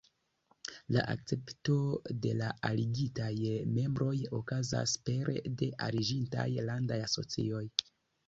[0.95, 1.75] La akcepto
[2.23, 3.29] de la aligitaj
[3.75, 7.63] membroj okazas pere de la aliĝintaj landaj asocioj.